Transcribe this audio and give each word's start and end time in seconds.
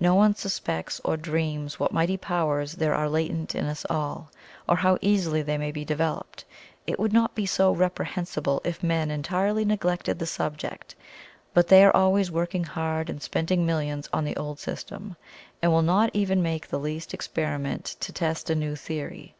No 0.00 0.14
one 0.14 0.34
suspects 0.34 1.02
or 1.04 1.18
dreams 1.18 1.78
what 1.78 1.92
mighty 1.92 2.16
powers 2.16 2.72
there 2.72 2.94
are 2.94 3.10
latent 3.10 3.54
in 3.54 3.66
us 3.66 3.84
all, 3.90 4.30
or 4.66 4.76
how 4.76 4.96
easily 5.02 5.42
they 5.42 5.58
may 5.58 5.70
be 5.70 5.84
developed. 5.84 6.46
It 6.86 6.98
would 6.98 7.12
not 7.12 7.34
be 7.34 7.44
so 7.44 7.72
reprehensible 7.72 8.62
if 8.64 8.82
men 8.82 9.10
entirely 9.10 9.66
neglected 9.66 10.18
the 10.18 10.24
subject, 10.24 10.94
but 11.52 11.68
they 11.68 11.84
are 11.84 11.94
always 11.94 12.30
working 12.30 12.64
hard 12.64 13.10
and 13.10 13.22
spending 13.22 13.66
millions 13.66 14.08
on 14.14 14.24
the 14.24 14.36
old 14.36 14.58
system, 14.58 15.14
and 15.60 15.70
will 15.70 15.82
not 15.82 16.08
even 16.14 16.42
make 16.42 16.68
the 16.68 16.80
least 16.80 17.12
experiment 17.12 17.96
to 18.00 18.14
test 18.14 18.48
a 18.48 18.54
new 18.54 18.76
theory. 18.76 19.34